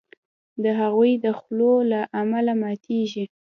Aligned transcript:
د 0.63 0.65
هغوی 0.79 1.11
د 1.23 1.25
خولو 1.37 1.73
له 1.91 2.01
امله 2.21 2.53
ماتیږي. 2.61 3.25